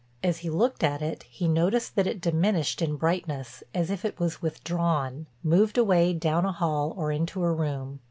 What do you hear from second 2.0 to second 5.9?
it diminished in brightness as if it was withdrawn, moved